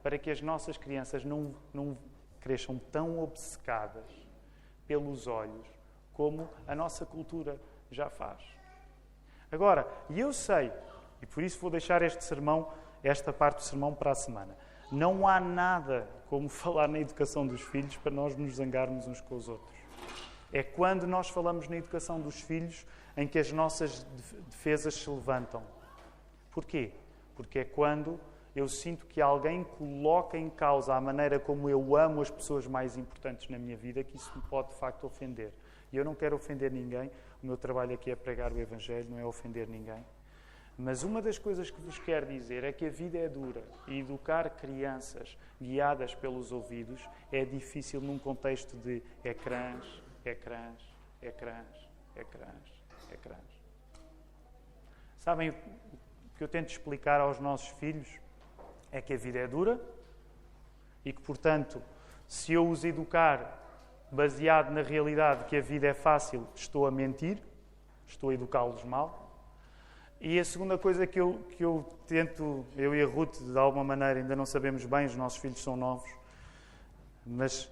[0.04, 1.96] para que as nossas crianças não, não
[2.38, 4.04] cresçam tão obcecadas
[4.86, 5.66] pelos olhos
[6.12, 7.58] como a nossa cultura
[7.90, 8.42] já faz.
[9.50, 10.70] Agora, e eu sei,
[11.22, 12.70] e por isso vou deixar este sermão,
[13.02, 14.54] esta parte do sermão para a semana.
[14.92, 19.36] Não há nada como falar na educação dos filhos para nós nos zangarmos uns com
[19.36, 19.74] os outros.
[20.52, 22.86] É quando nós falamos na educação dos filhos
[23.16, 24.06] em que as nossas
[24.50, 25.62] defesas se levantam.
[26.50, 26.92] Porquê?
[27.34, 28.20] Porque é quando
[28.54, 32.96] eu sinto que alguém coloca em causa a maneira como eu amo as pessoas mais
[32.96, 35.52] importantes na minha vida, que isso me pode de facto ofender.
[35.92, 37.10] E eu não quero ofender ninguém,
[37.42, 40.04] o meu trabalho aqui é pregar o Evangelho, não é ofender ninguém.
[40.76, 44.00] Mas uma das coisas que vos quero dizer é que a vida é dura e
[44.00, 50.82] educar crianças guiadas pelos ouvidos é difícil num contexto de ecrãs, ecrãs,
[51.22, 53.60] ecrãs, ecrãs, ecrãs.
[55.18, 55.54] Sabem o
[56.36, 58.23] que eu tento explicar aos nossos filhos
[58.94, 59.80] é que a vida é dura
[61.04, 61.82] e que, portanto,
[62.28, 63.60] se eu os educar
[64.10, 67.42] baseado na realidade que a vida é fácil, estou a mentir,
[68.06, 69.20] estou a educá-los mal.
[70.20, 73.82] E a segunda coisa que eu, que eu tento, eu e a Ruth, de alguma
[73.82, 76.08] maneira, ainda não sabemos bem, os nossos filhos são novos,
[77.26, 77.68] mas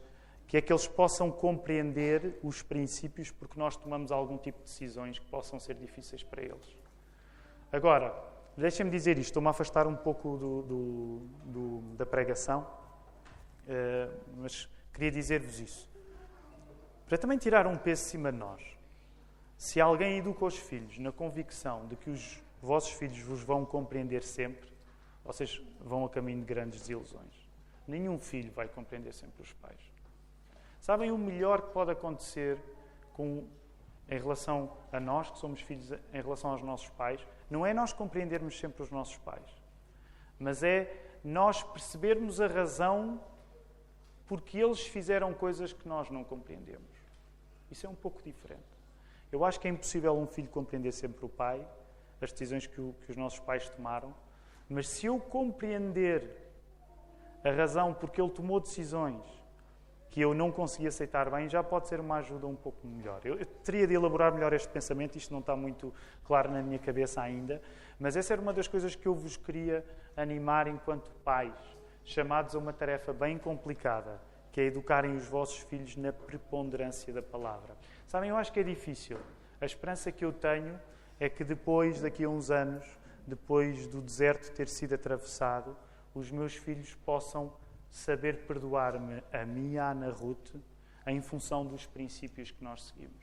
[0.49, 5.19] que é que eles possam compreender os princípios porque nós tomamos algum tipo de decisões
[5.21, 6.77] que possam ser difíceis para eles.
[7.73, 8.13] Agora,
[8.57, 14.69] Deixem-me dizer isto, estou-me a afastar um pouco do, do, do, da pregação, uh, mas
[14.93, 15.89] queria dizer-vos isso.
[17.07, 18.63] para também tirar um peso de cima de nós.
[19.57, 24.23] Se alguém educa os filhos na convicção de que os vossos filhos vos vão compreender
[24.23, 24.71] sempre,
[25.25, 27.49] vocês vão a caminho de grandes desilusões.
[27.87, 29.81] Nenhum filho vai compreender sempre os pais.
[30.81, 32.59] Sabem o melhor que pode acontecer
[33.13, 33.47] com,
[34.09, 37.25] em relação a nós, que somos filhos, em relação aos nossos pais?
[37.53, 39.63] Não é nós compreendermos sempre os nossos pais,
[40.39, 40.91] mas é
[41.23, 43.21] nós percebermos a razão
[44.27, 46.97] porque eles fizeram coisas que nós não compreendemos.
[47.71, 48.73] Isso é um pouco diferente.
[49.31, 51.63] Eu acho que é impossível um filho compreender sempre o pai,
[52.23, 54.15] as decisões que, o, que os nossos pais tomaram,
[54.67, 56.51] mas se eu compreender
[57.45, 59.23] a razão porque ele tomou decisões
[60.13, 63.23] que eu não consegui aceitar bem, já pode ser uma ajuda um pouco melhor.
[63.25, 66.79] Eu, eu teria de elaborar melhor este pensamento, isto não está muito claro na minha
[66.79, 67.63] cabeça ainda,
[67.99, 69.83] mas essa era uma das coisas que eu vos queria
[70.15, 71.59] animar enquanto pais,
[72.05, 74.21] chamados a uma tarefa bem complicada,
[74.53, 77.75] que é educarem os vossos filhos na preponderância da palavra.
[78.07, 79.17] Sabem, eu acho que é difícil.
[79.63, 80.79] A esperança que eu tenho
[81.19, 82.85] é que depois, daqui a uns anos,
[83.27, 85.75] depois do deserto ter sido atravessado,
[86.15, 87.51] os meus filhos possam
[87.93, 90.55] saber perdoar-me a mim, a Ana Ruth,
[91.07, 93.23] em função dos princípios que nós seguimos.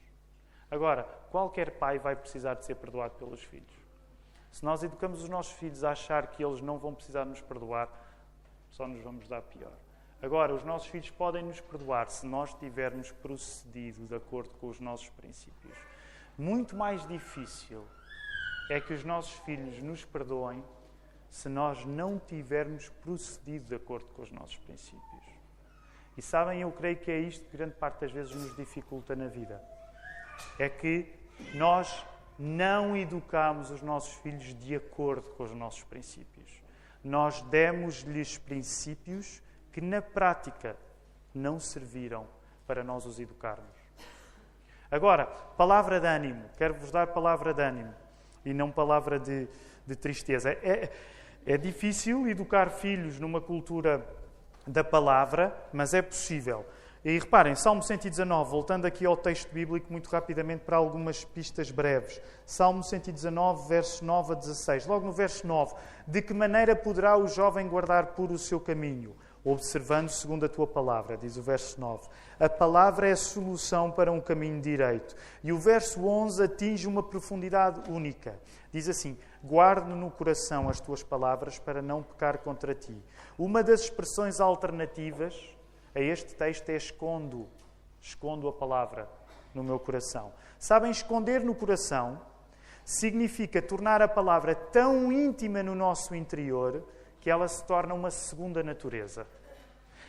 [0.70, 3.74] Agora, qualquer pai vai precisar de ser perdoado pelos filhos.
[4.52, 7.90] Se nós educamos os nossos filhos a achar que eles não vão precisar nos perdoar,
[8.70, 9.74] só nos vamos dar pior.
[10.22, 14.80] Agora, os nossos filhos podem nos perdoar se nós tivermos procedido de acordo com os
[14.80, 15.76] nossos princípios.
[16.38, 17.84] Muito mais difícil
[18.70, 20.64] é que os nossos filhos nos perdoem
[21.30, 25.24] se nós não tivermos procedido de acordo com os nossos princípios.
[26.18, 29.28] E sabem, eu creio que é isto que grande parte das vezes nos dificulta na
[29.28, 29.62] vida.
[30.58, 31.14] É que
[31.54, 32.06] nós
[32.38, 36.62] não educamos os nossos filhos de acordo com os nossos princípios.
[37.04, 40.76] Nós demos-lhes princípios que na prática
[41.34, 42.28] não serviram
[42.66, 43.80] para nós os educarmos.
[44.92, 46.50] Agora, palavra de ânimo.
[46.58, 47.94] Quero-vos dar palavra de ânimo
[48.44, 49.48] e não palavra de,
[49.86, 50.52] de tristeza.
[50.52, 50.92] É,
[51.50, 54.06] é difícil educar filhos numa cultura
[54.68, 56.64] da palavra, mas é possível.
[57.04, 62.22] E reparem, Salmo 119, voltando aqui ao texto bíblico muito rapidamente para algumas pistas breves.
[62.46, 64.86] Salmo 119, versos 9 a 16.
[64.86, 65.74] Logo no verso 9:
[66.08, 69.16] De que maneira poderá o jovem guardar puro o seu caminho?
[69.44, 72.08] Observando segundo a tua palavra, diz o verso 9.
[72.40, 75.16] A palavra é a solução para um caminho direito.
[75.44, 78.40] E o verso 11 atinge uma profundidade única.
[78.72, 82.96] Diz assim: Guarde no coração as tuas palavras para não pecar contra ti.
[83.38, 85.36] Uma das expressões alternativas
[85.96, 87.48] a este texto é escondo.
[88.02, 89.10] Escondo a palavra
[89.54, 90.32] no meu coração.
[90.58, 92.22] Sabem, esconder no coração
[92.90, 96.84] significa tornar a palavra tão íntima no nosso interior
[97.22, 99.26] que ela se torna uma segunda natureza.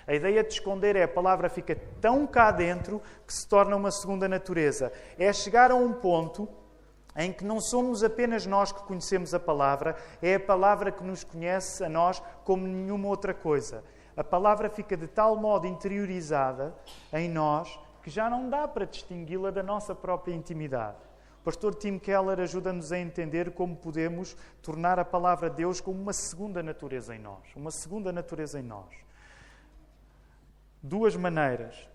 [0.06, 3.90] A ideia de esconder é a palavra fica tão cá dentro que se torna uma
[3.90, 4.92] segunda natureza.
[5.18, 6.48] É chegar a um ponto
[7.16, 11.24] em que não somos apenas nós que conhecemos a palavra, é a palavra que nos
[11.24, 13.84] conhece a nós como nenhuma outra coisa.
[14.16, 16.74] A palavra fica de tal modo interiorizada
[17.12, 21.09] em nós que já não dá para distingui-la da nossa própria intimidade.
[21.42, 26.12] Pastor Tim Keller ajuda-nos a entender como podemos tornar a palavra de Deus como uma
[26.12, 27.44] segunda natureza em nós.
[27.56, 28.94] Uma segunda natureza em nós.
[30.82, 31.88] Duas maneiras: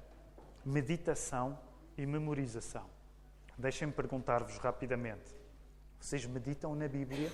[0.65, 1.59] meditação
[1.95, 2.89] e memorização.
[3.57, 5.35] Deixem-me perguntar-vos rapidamente:
[5.99, 7.31] vocês meditam na Bíblia?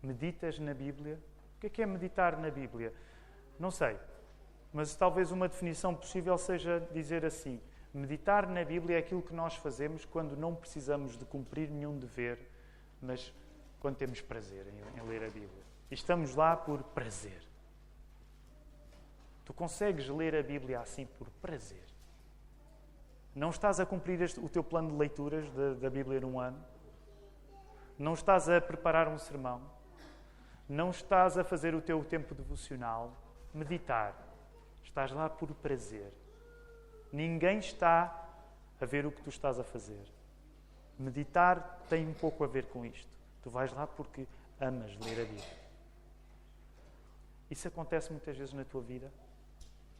[0.00, 1.20] Meditas na Bíblia?
[1.56, 2.92] O que é, que é meditar na Bíblia?
[3.58, 3.96] Não sei,
[4.72, 7.60] mas talvez uma definição possível seja dizer assim:
[7.92, 12.38] Meditar na Bíblia é aquilo que nós fazemos quando não precisamos de cumprir nenhum dever,
[13.00, 13.32] mas
[13.80, 15.62] quando temos prazer em, em ler a Bíblia.
[15.90, 17.42] E estamos lá por prazer.
[19.44, 21.84] Tu consegues ler a Bíblia assim por prazer.
[23.34, 26.62] Não estás a cumprir este, o teu plano de leituras da, da Bíblia num ano.
[27.98, 29.60] Não estás a preparar um sermão.
[30.68, 33.12] Não estás a fazer o teu tempo devocional.
[33.52, 34.14] Meditar.
[34.82, 36.12] Estás lá por prazer.
[37.12, 38.30] Ninguém está
[38.80, 40.02] a ver o que tu estás a fazer.
[40.98, 43.08] Meditar tem um pouco a ver com isto.
[43.42, 44.26] Tu vais lá porque
[44.60, 45.62] amas ler a Bíblia.
[47.50, 49.12] Isso acontece muitas vezes na tua vida?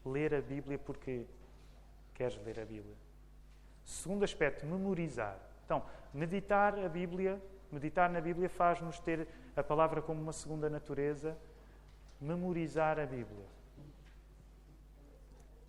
[0.07, 1.27] Ler a Bíblia porque
[2.15, 2.97] queres ler a Bíblia.
[3.85, 5.39] Segundo aspecto, memorizar.
[5.65, 5.85] Então,
[6.15, 11.37] meditar a Bíblia, meditar na Bíblia faz-nos ter a palavra como uma segunda natureza.
[12.21, 13.47] Memorizar a Bíblia.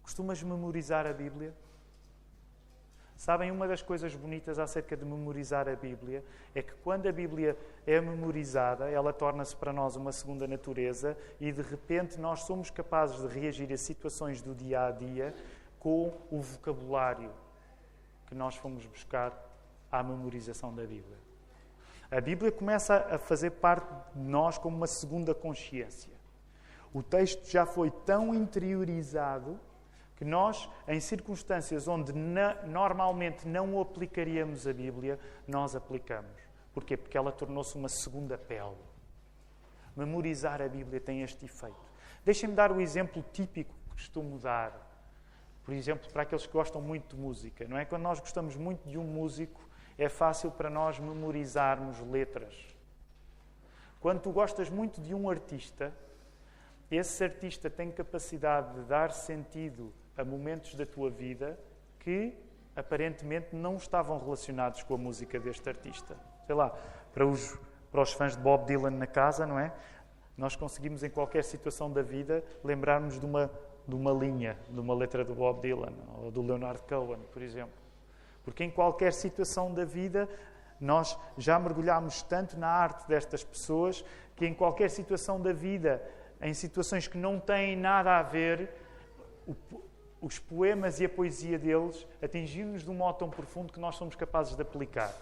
[0.04, 1.54] Costumas memorizar a Bíblia?
[3.16, 6.24] Sabem, uma das coisas bonitas acerca de memorizar a Bíblia
[6.54, 11.49] é que quando a Bíblia é memorizada, ela torna-se para nós uma segunda natureza e
[11.51, 15.34] de repente nós somos capazes de reagir a situações do dia a dia
[15.80, 17.32] com o vocabulário
[18.28, 19.32] que nós fomos buscar
[19.91, 21.18] à memorização da Bíblia.
[22.12, 26.12] A Bíblia começa a fazer parte de nós como uma segunda consciência.
[26.93, 29.60] O texto já foi tão interiorizado
[30.24, 36.41] que nós, em circunstâncias onde na, normalmente não aplicaríamos a Bíblia, nós aplicamos.
[36.74, 36.95] Porquê?
[36.95, 38.78] Porque ela tornou-se uma segunda pele.
[39.97, 41.76] Memorizar a Bíblia tem este efeito.
[42.24, 44.71] Deixem-me dar o exemplo típico que costumo dar.
[45.65, 47.84] Por exemplo, para aqueles que gostam muito de música, não é?
[47.84, 49.59] Quando nós gostamos muito de um músico,
[49.97, 52.55] é fácil para nós memorizarmos letras.
[53.99, 55.93] Quando tu gostas muito de um artista,
[56.89, 61.59] esse artista tem capacidade de dar sentido a momentos da tua vida
[61.99, 62.36] que
[62.76, 66.18] aparentemente não estavam relacionados com a música deste artista.
[66.45, 66.76] Sei lá,
[67.14, 67.57] para os,
[67.91, 69.72] para os fãs de Bob Dylan na casa, não é?
[70.36, 73.51] Nós conseguimos, em qualquer situação da vida, lembrar-nos de uma,
[73.88, 77.76] de uma linha, de uma letra do Bob Dylan ou do Leonard Cohen, por exemplo.
[78.43, 80.28] Porque em qualquer situação da vida,
[80.80, 84.03] nós já mergulhamos tanto na arte destas pessoas
[84.36, 86.03] que em qualquer situação da vida,
[86.41, 88.70] em situações que não têm nada a ver,
[90.24, 94.15] os poemas e a poesia deles atingiram-nos de um modo tão profundo que nós somos
[94.15, 95.13] capazes de aplicar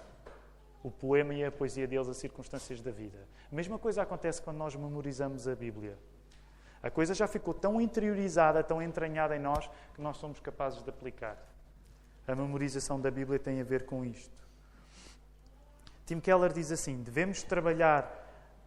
[0.84, 3.18] o poema e a poesia deles a circunstâncias da vida.
[3.52, 5.98] A mesma coisa acontece quando nós memorizamos a Bíblia.
[6.84, 10.90] A coisa já ficou tão interiorizada, tão entranhada em nós, que nós somos capazes de
[10.92, 11.36] aplicar.
[12.28, 14.48] A memorização da Bíblia tem a ver com isto.
[16.06, 18.08] Tim Keller diz assim: devemos trabalhar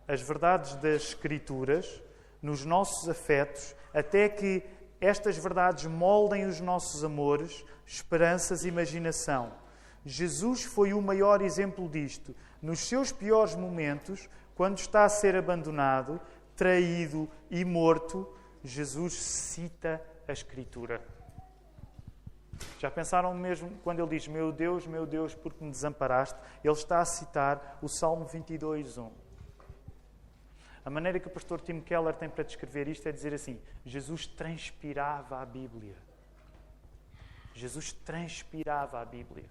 [0.09, 2.03] as verdades das Escrituras
[2.43, 4.65] nos nossos afetos até que
[5.05, 9.53] estas verdades moldem os nossos amores, esperanças e imaginação.
[10.05, 12.35] Jesus foi o maior exemplo disto.
[12.61, 16.21] Nos seus piores momentos, quando está a ser abandonado,
[16.55, 18.29] traído e morto,
[18.63, 21.01] Jesus cita a Escritura.
[22.79, 26.39] Já pensaram mesmo quando ele diz: Meu Deus, meu Deus, porque me desamparaste?
[26.63, 29.24] Ele está a citar o Salmo 22, 1.
[30.85, 34.27] A maneira que o pastor Tim Keller tem para descrever isto é dizer assim: Jesus
[34.27, 35.97] transpirava a Bíblia.
[37.55, 39.49] Jesus transpirava a Bíblia.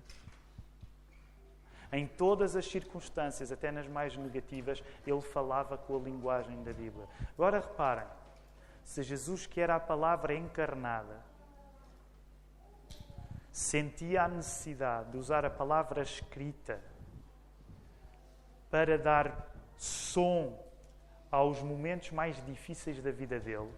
[1.91, 7.07] Em todas as circunstâncias, até nas mais negativas, ele falava com a linguagem da Bíblia.
[7.33, 8.05] Agora reparem:
[8.83, 11.19] se Jesus, que era a palavra encarnada,
[13.51, 16.79] sentia a necessidade de usar a palavra escrita
[18.69, 20.62] para dar som
[21.33, 23.71] aos momentos mais difíceis da vida dele,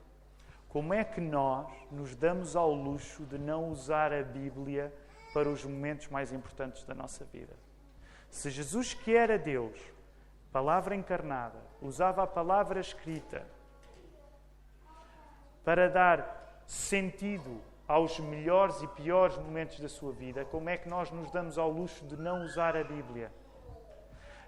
[0.68, 4.94] como é que nós nos damos ao luxo de não usar a Bíblia
[5.34, 7.54] para os momentos mais importantes da nossa vida?
[8.30, 9.80] Se Jesus, que era Deus,
[10.52, 13.48] palavra encarnada, usava a palavra escrita
[15.64, 21.10] para dar sentido aos melhores e piores momentos da sua vida, como é que nós
[21.10, 23.32] nos damos ao luxo de não usar a Bíblia?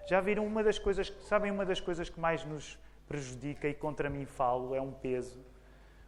[0.06, 2.78] Já viram uma das coisas, sabem uma das coisas que mais nos
[3.08, 5.40] prejudica e contra mim falo, é um peso.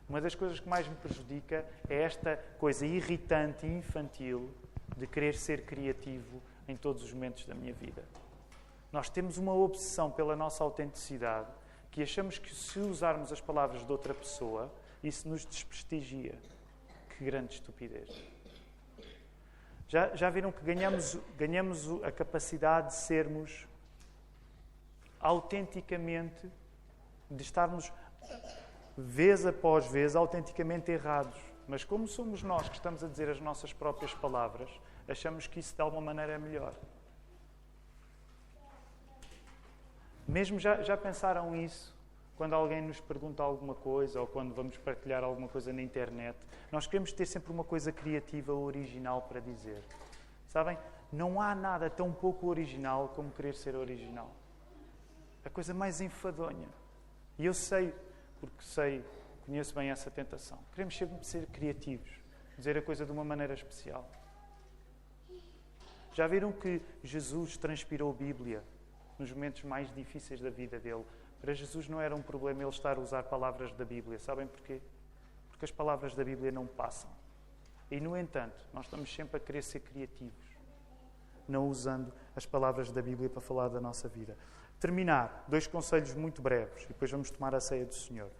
[0.09, 4.51] Uma das coisas que mais me prejudica é esta coisa irritante e infantil
[4.96, 8.05] de querer ser criativo em todos os momentos da minha vida.
[8.92, 11.48] Nós temos uma obsessão pela nossa autenticidade
[11.90, 14.72] que achamos que se usarmos as palavras de outra pessoa,
[15.03, 16.34] isso nos desprestigia.
[17.16, 18.22] Que grande estupidez.
[19.88, 23.66] Já, já viram que ganhamos, ganhamos a capacidade de sermos
[25.18, 26.48] autenticamente
[27.31, 27.93] de estarmos,
[28.97, 31.39] vez após vez, autenticamente errados.
[31.68, 34.68] Mas como somos nós que estamos a dizer as nossas próprias palavras,
[35.07, 36.74] achamos que isso de alguma maneira é melhor.
[40.26, 41.97] Mesmo já, já pensaram isso?
[42.37, 46.39] Quando alguém nos pergunta alguma coisa ou quando vamos partilhar alguma coisa na internet,
[46.72, 49.83] nós queremos ter sempre uma coisa criativa ou original para dizer.
[50.49, 50.78] Sabem?
[51.12, 54.31] Não há nada tão pouco original como querer ser original.
[55.45, 56.68] A coisa mais enfadonha.
[57.41, 57.95] E eu sei,
[58.38, 59.03] porque sei,
[59.47, 60.59] conheço bem essa tentação.
[60.74, 62.11] Queremos sempre ser criativos,
[62.55, 64.07] dizer a coisa de uma maneira especial.
[66.12, 68.62] Já viram que Jesus transpirou Bíblia
[69.18, 71.03] nos momentos mais difíceis da vida dele?
[71.41, 74.18] Para Jesus não era um problema ele estar a usar palavras da Bíblia.
[74.18, 74.78] Sabem porquê?
[75.49, 77.11] Porque as palavras da Bíblia não passam.
[77.91, 80.59] E, no entanto, nós estamos sempre a querer ser criativos,
[81.49, 84.36] não usando as palavras da Bíblia para falar da nossa vida
[84.81, 88.31] terminar, dois conselhos muito breves e depois vamos tomar a ceia do Senhor.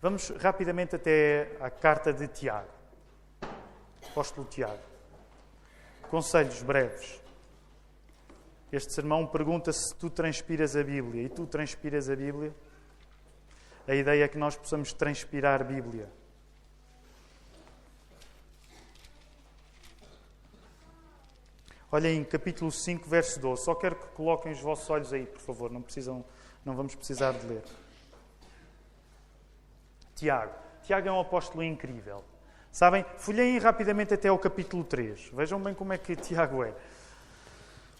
[0.00, 2.70] Vamos rapidamente até à carta de Tiago,
[4.10, 4.82] apóstolo Tiago.
[6.10, 7.20] Conselhos breves.
[8.72, 12.54] Este sermão pergunta se tu transpiras a Bíblia e tu transpiras a Bíblia.
[13.86, 16.08] A ideia é que nós possamos transpirar a Bíblia.
[21.90, 23.64] Olhem, capítulo 5, verso 12.
[23.64, 25.70] Só quero que coloquem os vossos olhos aí, por favor.
[25.70, 26.22] Não, precisam,
[26.62, 27.62] não vamos precisar de ler.
[30.14, 30.52] Tiago.
[30.82, 32.22] Tiago é um apóstolo incrível.
[32.70, 33.06] Sabem?
[33.16, 35.30] Folheiem rapidamente até ao capítulo 3.
[35.32, 36.74] Vejam bem como é que Tiago é.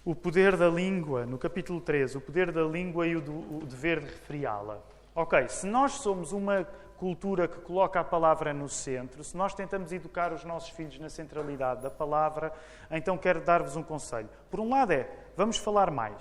[0.05, 3.62] O poder da língua, no capítulo 3, o poder da língua e o, do, o
[3.64, 4.78] dever de refriá-la.
[5.14, 6.68] Ok, se nós somos uma
[6.99, 11.09] cultura que coloca a palavra no centro, se nós tentamos educar os nossos filhos na
[11.09, 12.53] centralidade da palavra,
[12.90, 14.28] então quero dar-vos um conselho.
[14.51, 16.20] Por um lado é, vamos falar mais.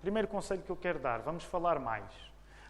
[0.00, 2.10] Primeiro conselho que eu quero dar, vamos falar mais.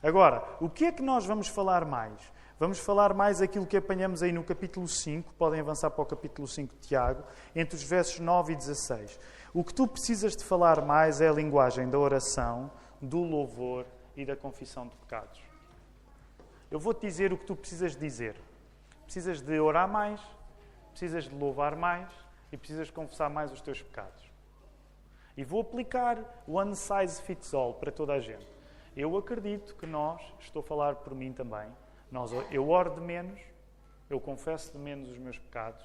[0.03, 2.21] Agora, o que é que nós vamos falar mais?
[2.59, 6.49] Vamos falar mais aquilo que apanhamos aí no capítulo 5, podem avançar para o capítulo
[6.49, 7.23] 5 de Tiago,
[7.55, 9.21] entre os versos 9 e 16.
[9.55, 12.71] O que tu precisas de falar mais é a linguagem da oração,
[13.01, 13.87] do louvor
[14.17, 15.56] e da confissão de pecados.
[16.71, 18.37] Eu vou-te dizer o que tu precisas dizer.
[19.05, 20.21] Precisas de orar mais,
[20.91, 22.11] precisas de louvar mais
[22.51, 24.23] e precisas confessar mais os teus pecados.
[25.37, 28.47] E vou aplicar one size fits all para toda a gente.
[28.97, 31.69] Eu acredito que nós, estou a falar por mim também,
[32.11, 33.39] nós, eu oro de menos,
[34.09, 35.85] eu confesso de menos os meus pecados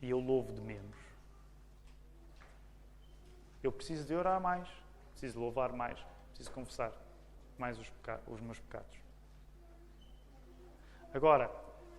[0.00, 0.96] e eu louvo de menos.
[3.62, 4.68] Eu preciso de orar mais,
[5.12, 5.98] preciso louvar mais,
[6.30, 6.92] preciso confessar
[7.58, 7.92] mais os,
[8.26, 8.96] os meus pecados.
[11.14, 11.50] Agora,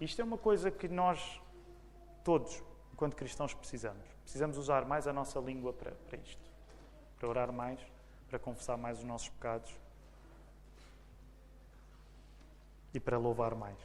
[0.01, 1.41] isto é uma coisa que nós,
[2.23, 4.03] todos, enquanto cristãos, precisamos.
[4.23, 6.51] Precisamos usar mais a nossa língua para, para isto.
[7.19, 7.79] Para orar mais,
[8.27, 9.73] para confessar mais os nossos pecados
[12.93, 13.77] e para louvar mais.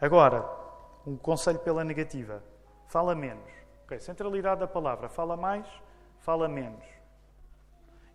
[0.00, 0.44] Agora,
[1.06, 2.42] um conselho pela negativa:
[2.88, 3.50] fala menos.
[3.84, 5.66] Okay, centralidade da palavra: fala mais,
[6.20, 6.84] fala menos.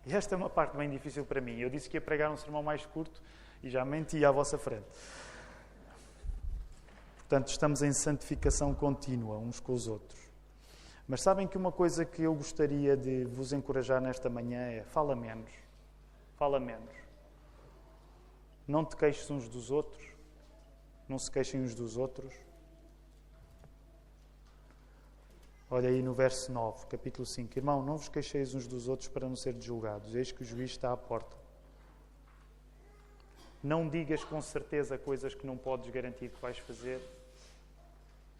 [0.08, 1.58] E esta é uma parte bem difícil para mim.
[1.58, 3.20] Eu disse que ia pregar um sermão mais curto
[3.62, 4.86] e já menti à vossa frente.
[7.18, 10.18] Portanto, estamos em santificação contínua uns com os outros.
[11.06, 15.14] Mas sabem que uma coisa que eu gostaria de vos encorajar nesta manhã é: fala
[15.14, 15.50] menos.
[16.36, 16.94] Fala menos.
[18.66, 20.02] Não te queixes uns dos outros.
[21.06, 22.34] Não se queixem uns dos outros.
[25.70, 27.58] Olha aí no verso 9, capítulo 5.
[27.58, 30.14] Irmão, não vos queixeis uns dos outros para não ser julgados.
[30.14, 31.36] Eis que o juiz está à porta.
[33.62, 36.98] Não digas com certeza coisas que não podes garantir que vais fazer.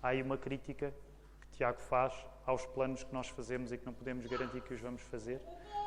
[0.03, 0.95] Há aí uma crítica
[1.43, 2.15] que Tiago faz
[2.47, 5.39] aos planos que nós fazemos e que não podemos garantir que os vamos fazer.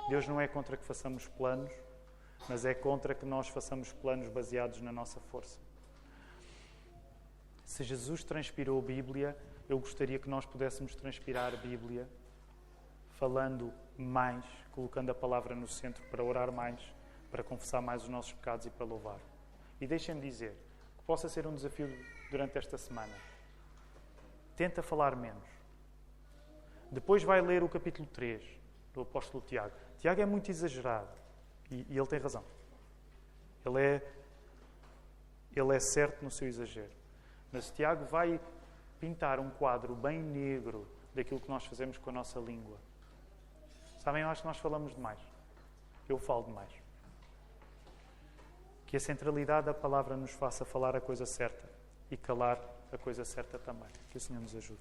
[0.09, 1.71] Deus não é contra que façamos planos,
[2.47, 5.57] mas é contra que nós façamos planos baseados na nossa força.
[7.65, 9.35] Se Jesus transpirou a Bíblia,
[9.71, 12.05] eu gostaria que nós pudéssemos transpirar a Bíblia
[13.11, 16.81] falando mais, colocando a palavra no centro para orar mais,
[17.31, 19.17] para confessar mais os nossos pecados e para louvar.
[19.79, 20.57] E deixem-me dizer
[20.97, 21.87] que possa ser um desafio
[22.29, 23.13] durante esta semana.
[24.57, 25.47] Tenta falar menos.
[26.91, 28.43] Depois vai ler o capítulo 3
[28.93, 29.73] do apóstolo Tiago.
[29.99, 31.17] Tiago é muito exagerado
[31.69, 32.43] e, e ele tem razão.
[33.65, 34.13] Ele é,
[35.55, 36.91] ele é certo no seu exagero.
[37.53, 38.37] Mas Tiago vai
[39.01, 42.77] pintar um quadro bem negro daquilo que nós fazemos com a nossa língua.
[43.99, 45.19] Sabem, eu acho que nós falamos demais.
[46.07, 46.71] Eu falo demais.
[48.85, 51.67] Que a centralidade da palavra nos faça falar a coisa certa
[52.11, 52.59] e calar
[52.91, 53.89] a coisa certa também.
[54.11, 54.79] Que o Senhor nos ajude.